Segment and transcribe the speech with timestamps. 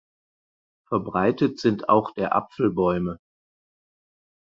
[0.87, 3.19] Verbreitet sind auch der Apfelbäume.